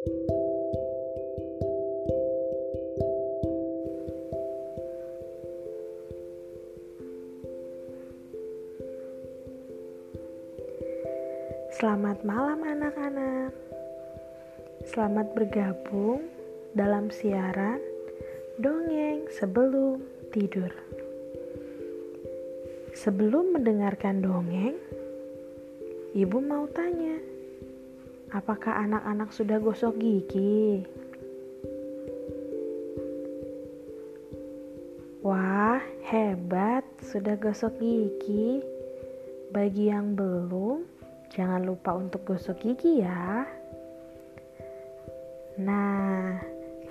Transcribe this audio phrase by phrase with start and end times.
[0.00, 0.16] Selamat
[12.24, 13.52] malam anak-anak.
[14.88, 16.24] Selamat bergabung
[16.72, 17.84] dalam siaran
[18.56, 20.00] Dongeng Sebelum
[20.32, 20.72] Tidur.
[22.96, 24.80] Sebelum mendengarkan dongeng
[26.16, 27.39] Ibu mau tanya
[28.30, 30.86] Apakah anak-anak sudah gosok gigi?
[35.20, 38.62] Wah, hebat, sudah gosok gigi.
[39.50, 40.86] Bagi yang belum,
[41.30, 43.46] Jangan lupa untuk gosok gigi ya.
[45.62, 46.42] Nah,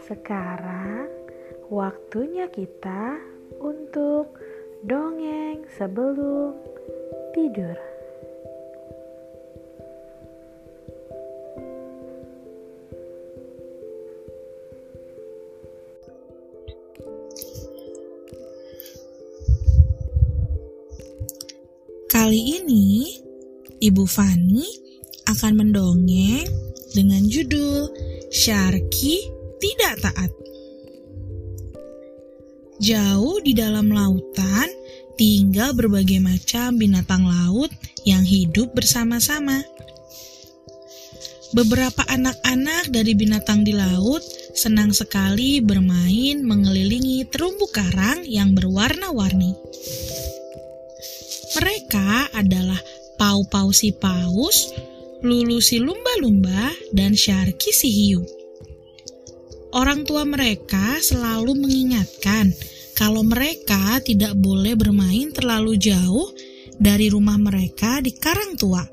[0.07, 1.11] sekarang
[1.67, 3.19] waktunya kita
[3.59, 4.39] untuk
[4.87, 6.55] dongeng sebelum
[7.35, 7.88] tidur.
[22.19, 23.07] Kali ini
[23.79, 24.67] Ibu Fani
[25.23, 26.51] akan mendongeng
[26.91, 27.87] dengan judul
[28.27, 29.23] Syarki
[29.55, 30.27] Tidak Taat.
[32.83, 34.67] Jauh di dalam lautan
[35.15, 37.71] tinggal berbagai macam binatang laut
[38.03, 39.63] yang hidup bersama-sama.
[41.55, 44.27] Beberapa anak-anak dari binatang di laut
[44.59, 49.55] senang sekali bermain mengelilingi terumbu karang yang berwarna-warni.
[51.59, 52.79] Mereka adalah
[53.19, 54.71] Pau-Pau si Paus,
[55.19, 58.23] Lulu si lumba-lumba, dan Syarki si hiu.
[59.75, 62.55] Orang tua mereka selalu mengingatkan
[62.95, 66.31] kalau mereka tidak boleh bermain terlalu jauh
[66.79, 68.87] dari rumah mereka di karang tua.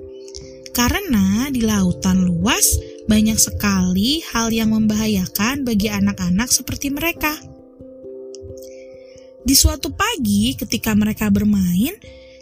[0.75, 7.31] Karena di lautan luas banyak sekali hal yang membahayakan bagi anak-anak seperti mereka.
[9.47, 11.95] Di suatu pagi ketika mereka bermain,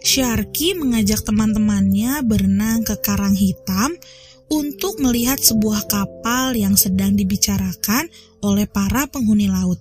[0.04, 3.97] Syarki mengajak teman-temannya berenang ke Karang Hitam
[4.53, 8.12] untuk melihat sebuah kapal yang sedang dibicarakan
[8.44, 9.81] oleh para penghuni laut.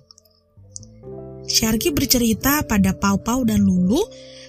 [1.44, 4.00] Syarki bercerita pada Pau-Pau dan Lulu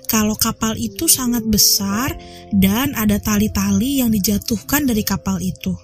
[0.08, 2.16] kalau kapal itu sangat besar
[2.56, 5.76] dan ada tali-tali yang dijatuhkan dari kapal itu.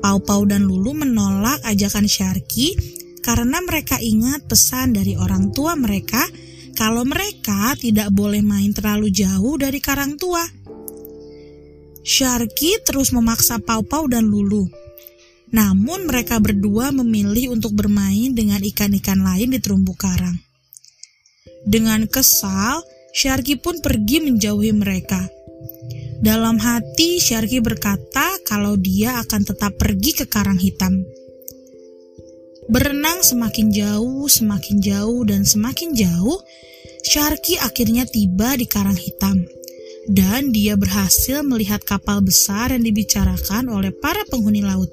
[0.00, 2.72] Pau-Pau dan Lulu menolak ajakan Syarki
[3.20, 6.24] karena mereka ingat pesan dari orang tua mereka
[6.74, 10.42] kalau mereka tidak boleh main terlalu jauh dari karang tua.
[12.00, 14.66] Sharky terus memaksa Pau-Pau dan Lulu.
[15.50, 20.38] Namun mereka berdua memilih untuk bermain dengan ikan-ikan lain di terumbu karang.
[21.66, 25.26] Dengan kesal, Sharky pun pergi menjauhi mereka.
[26.20, 31.00] Dalam hati, Sharky berkata kalau dia akan tetap pergi ke karang hitam.
[32.70, 36.38] Berenang semakin jauh, semakin jauh, dan semakin jauh,
[37.02, 39.42] Sharky akhirnya tiba di Karang Hitam.
[40.06, 44.86] Dan dia berhasil melihat kapal besar yang dibicarakan oleh para penghuni laut.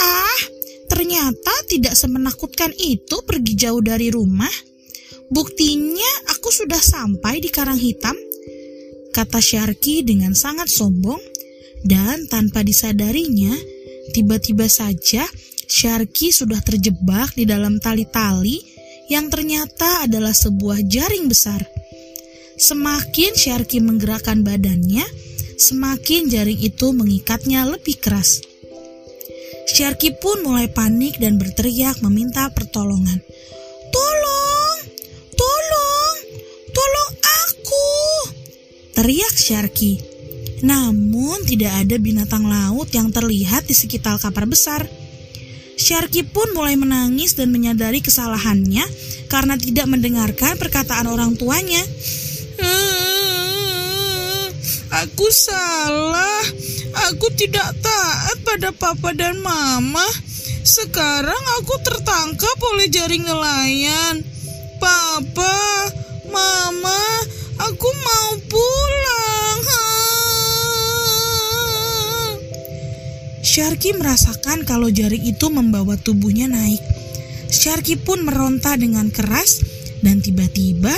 [0.00, 0.40] Ah,
[0.88, 4.52] ternyata tidak semenakutkan itu pergi jauh dari rumah.
[5.28, 8.16] Buktinya aku sudah sampai di Karang Hitam,
[9.12, 11.20] kata Sharky dengan sangat sombong.
[11.84, 13.52] Dan tanpa disadarinya,
[14.16, 15.22] tiba-tiba saja
[15.66, 18.62] Sharky sudah terjebak di dalam tali-tali
[19.10, 21.62] yang ternyata adalah sebuah jaring besar.
[22.56, 25.04] Semakin Sharky menggerakkan badannya,
[25.58, 28.40] semakin jaring itu mengikatnya lebih keras.
[29.66, 33.18] Sharky pun mulai panik dan berteriak meminta pertolongan.
[33.90, 34.78] Tolong!
[35.34, 36.16] Tolong!
[36.70, 37.88] Tolong aku!
[38.94, 39.98] Teriak Sharky.
[40.64, 44.88] Namun tidak ada binatang laut yang terlihat di sekitar kapal besar.
[45.76, 48.82] Sharky pun mulai menangis dan menyadari kesalahannya
[49.28, 51.84] karena tidak mendengarkan perkataan orang tuanya.
[55.04, 56.42] Aku salah.
[57.12, 60.04] Aku tidak taat pada papa dan mama.
[60.64, 64.24] Sekarang aku tertangkap oleh jaring nelayan.
[64.80, 65.45] Papa,
[73.56, 76.76] Sharky merasakan kalau jaring itu membawa tubuhnya naik.
[77.48, 79.64] Sharky pun meronta dengan keras
[80.04, 80.92] dan tiba-tiba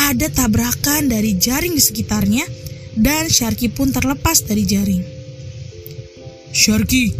[0.00, 2.48] ada tabrakan dari jaring di sekitarnya
[2.96, 5.04] dan Sharky pun terlepas dari jaring.
[6.56, 7.12] Sharky,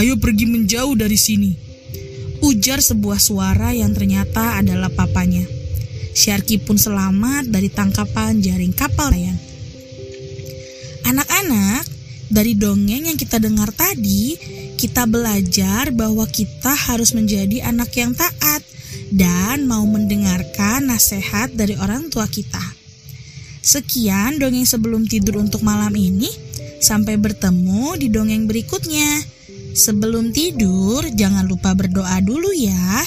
[0.00, 1.52] ayo pergi menjauh dari sini.
[2.40, 5.44] Ujar sebuah suara yang ternyata adalah papanya.
[6.16, 9.36] Sharky pun selamat dari tangkapan jaring kapal nelayan.
[11.04, 11.95] Anak-anak,
[12.26, 14.34] Dari dongeng yang kita dengar tadi,
[14.74, 18.66] kita belajar bahwa kita harus menjadi anak yang taat
[19.14, 22.62] dan mau mendengarkan nasihat dari orang tua kita.
[23.66, 26.30] Sekian dongeng sebelum tidur untuk malam ini.
[26.78, 29.22] Sampai bertemu di dongeng berikutnya.
[29.74, 33.02] Sebelum tidur, jangan lupa berdoa dulu ya.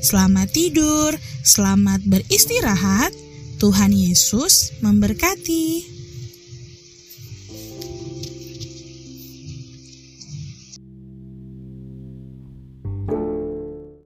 [0.00, 1.12] Selamat tidur,
[1.44, 3.10] selamat beristirahat.
[3.58, 5.97] Tuhan Yesus memberkati.